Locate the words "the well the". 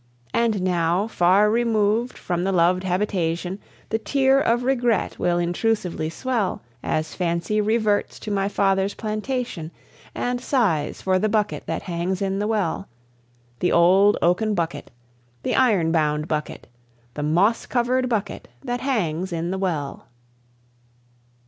12.39-13.71